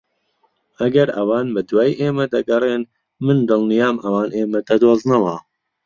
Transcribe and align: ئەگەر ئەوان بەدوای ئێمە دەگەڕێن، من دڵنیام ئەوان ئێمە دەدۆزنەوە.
ئەگەر 0.79 1.07
ئەوان 1.17 1.47
بەدوای 1.55 1.91
ئێمە 2.01 2.25
دەگەڕێن، 2.33 2.83
من 3.25 3.37
دڵنیام 3.49 3.95
ئەوان 4.03 4.29
ئێمە 4.37 4.59
دەدۆزنەوە. 4.67 5.35